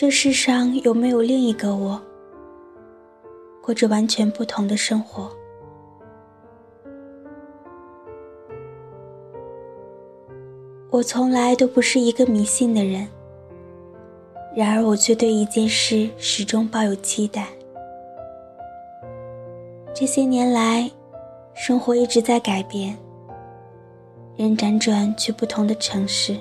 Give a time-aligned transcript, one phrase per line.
[0.00, 2.00] 这世上有没有另一个我，
[3.60, 5.30] 过着完全不同的生活？
[10.88, 13.06] 我从来都不是一个迷信的人，
[14.56, 17.48] 然而我却对一件事始终抱有期待。
[19.94, 20.90] 这些年来，
[21.52, 22.96] 生活一直在改变，
[24.34, 26.38] 人辗转去不同的城市，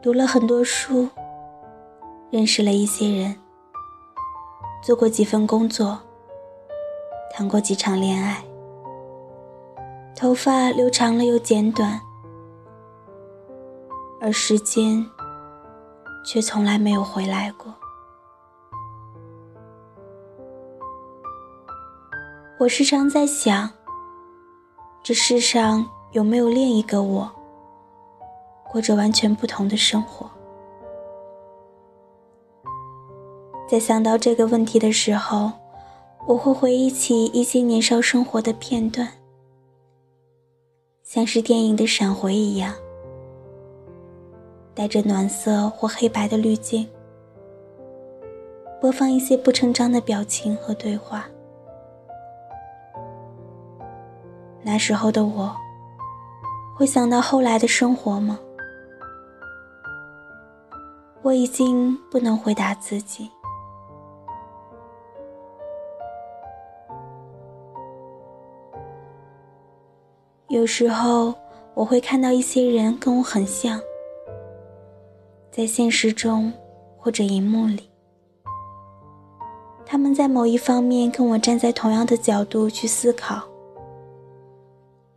[0.00, 1.08] 读了很多书，
[2.32, 3.36] 认识了一些人，
[4.82, 6.00] 做过几份工作，
[7.30, 8.42] 谈过几场恋爱，
[10.16, 12.00] 头发留长了又剪短。
[14.18, 15.04] 而时间，
[16.24, 17.70] 却从来没有回来过。
[22.58, 23.68] 我时常在想，
[25.02, 27.30] 这世上有没有另一个我，
[28.70, 30.30] 过着完全不同的生活？
[33.72, 35.50] 在想到这个问题的时候，
[36.26, 39.08] 我会回忆起一些年少生活的片段，
[41.02, 42.74] 像是电影的闪回一样。
[44.74, 46.86] 带着暖色或黑白的滤镜，
[48.78, 51.26] 播放一些不成章的表情和对话。
[54.60, 55.50] 那时候的我，
[56.76, 58.38] 会想到后来的生活吗？
[61.22, 63.30] 我已经不能回答自己。
[70.52, 71.32] 有时候，
[71.72, 73.80] 我会看到一些人跟我很像。
[75.50, 76.52] 在现实中，
[76.98, 77.88] 或者荧幕里，
[79.86, 83.42] 他们在某一方面跟我站在同样的角度去思考。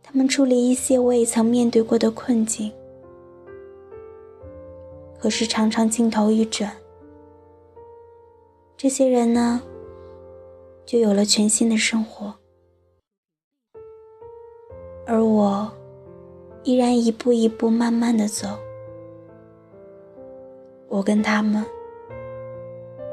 [0.02, 2.72] 他们处理一些我也曾面对过的困境，
[5.18, 6.72] 可是常常镜头一转，
[8.74, 9.60] 这些人呢，
[10.86, 12.32] 就有了全新的生活，
[15.06, 15.70] 而我
[16.64, 18.48] 依然一步一步慢慢的走。
[20.88, 21.64] 我跟他们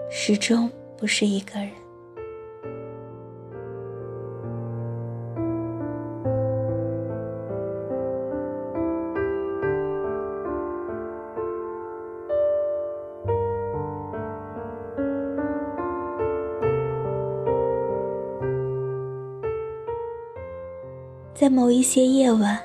[0.09, 1.82] 始终不是一个人。
[21.33, 22.59] 在某一些夜晚，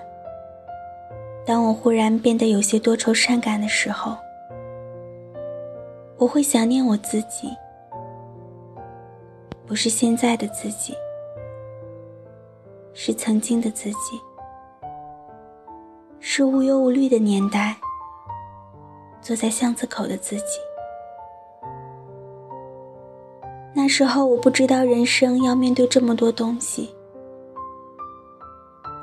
[1.46, 4.16] 当我忽然变得有些多愁善感的时候。
[6.18, 7.48] 我会想念我自己，
[9.66, 10.92] 不是现在的自己，
[12.92, 14.20] 是曾经的自己，
[16.18, 17.76] 是无忧无虑的年代，
[19.22, 20.58] 坐在巷子口的自己。
[23.72, 26.92] 那时候我不知道人生要面对这么多东西，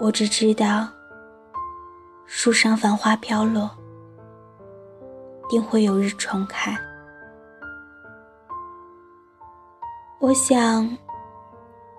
[0.06, 0.88] 我只知道
[2.28, 3.68] 树上繁花飘落，
[5.50, 6.78] 定会有日重开。
[10.20, 10.96] 我想，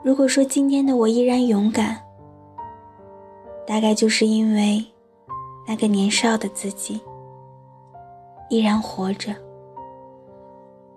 [0.04, 2.00] 如果说今天的我依然勇敢，
[3.66, 4.86] 大概就是因为
[5.66, 7.00] 那个年少的自己
[8.48, 9.34] 依然活着，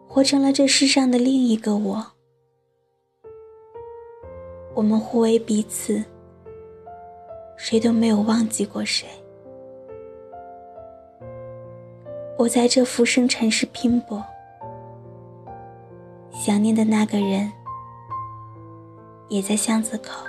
[0.08, 2.06] 活成了这世上的另一个我。
[4.76, 6.04] 我们互为彼此，
[7.62, 9.06] 谁都没有忘记过谁。
[12.38, 14.24] 我在这浮生尘世拼搏。
[16.32, 17.52] 想念的那个人，
[19.28, 20.26] 也在巷子口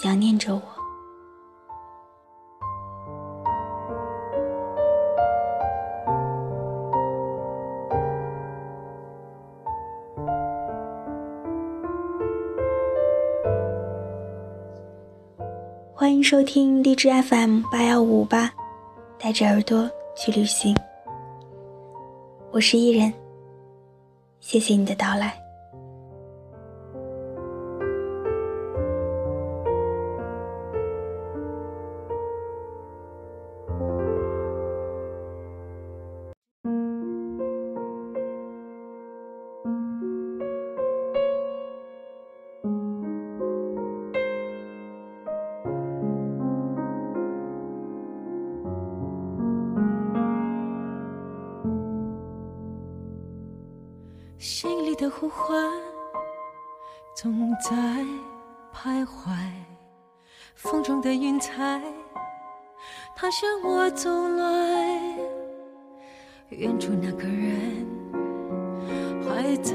[0.00, 0.79] 想念着我。
[16.00, 18.50] 欢迎收听荔枝 FM 八幺五八，
[19.18, 19.86] 带着耳朵
[20.16, 20.74] 去旅行。
[22.50, 23.12] 我是伊人。
[24.40, 25.38] 谢谢你的到来。
[54.40, 55.70] 心里的呼唤
[57.14, 57.76] 总在
[58.74, 59.36] 徘徊，
[60.54, 61.78] 风中的云彩
[63.14, 64.98] 它向我走来，
[66.48, 67.86] 远处那个人
[69.28, 69.70] 还在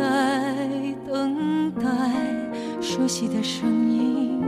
[1.08, 1.86] 等待，
[2.82, 4.42] 熟悉的声音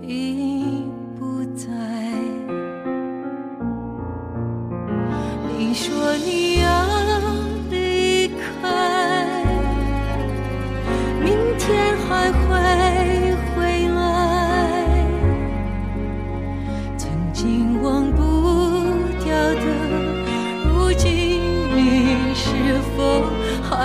[0.00, 0.86] 已
[1.18, 1.68] 不在。
[5.58, 6.55] 你说你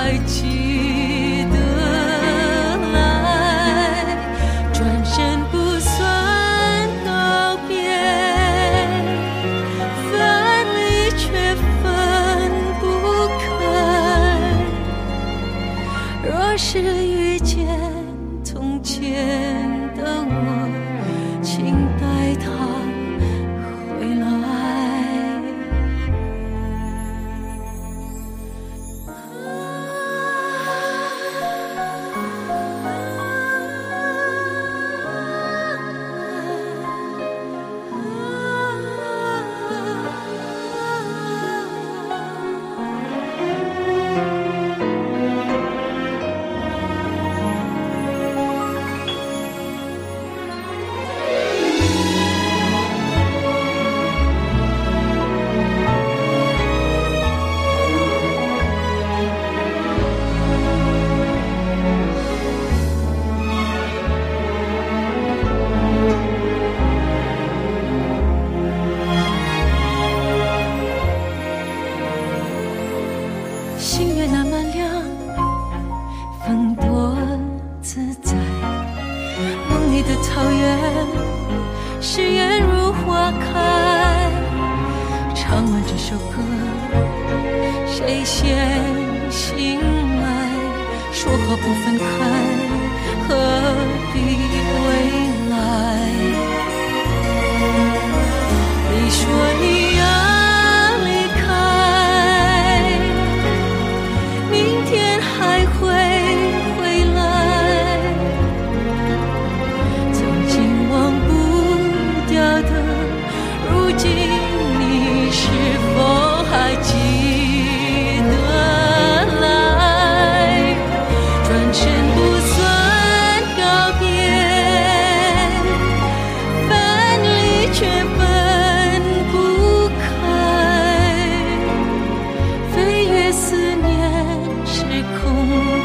[0.01, 0.70] 爱情。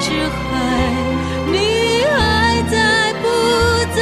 [0.06, 0.14] 之海，
[1.50, 3.26] 你还在不
[3.92, 3.98] 在？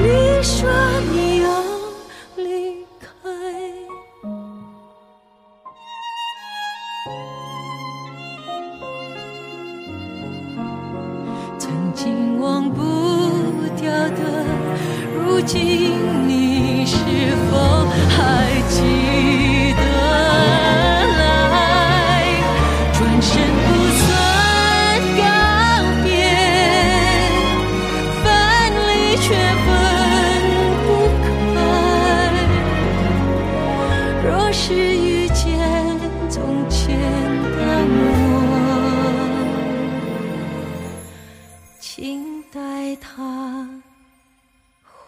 [0.00, 0.06] 你
[0.40, 0.70] 说
[1.10, 1.48] 你要
[2.36, 3.02] 离开。
[11.58, 12.80] 曾经忘不
[13.80, 14.20] 掉的，
[15.12, 15.58] 如今
[16.28, 16.94] 你是
[17.50, 17.50] 否
[18.16, 18.41] 还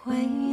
[0.04, 0.43] 回忆。